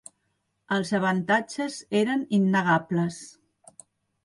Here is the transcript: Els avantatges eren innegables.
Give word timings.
Els 0.77 0.93
avantatges 0.99 1.77
eren 2.01 2.25
innegables. 2.41 3.23